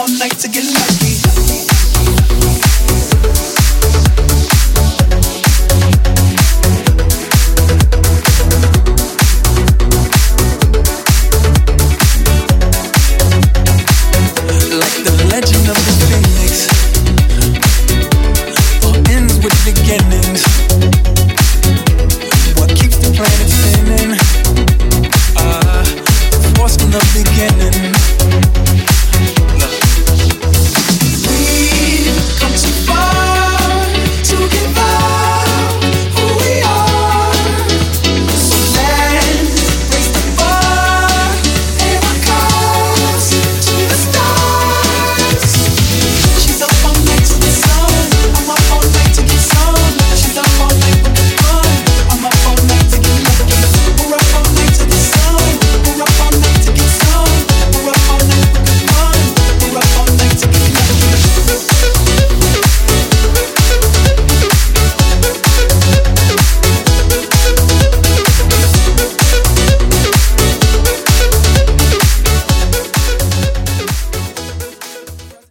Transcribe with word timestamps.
all 0.00 0.08
night 0.18 0.38
to 0.38 0.48
get 0.48 0.64
lucky. 0.64 1.59